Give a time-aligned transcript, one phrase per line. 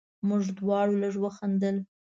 [0.27, 1.75] موږ دواړو لږ وخندل.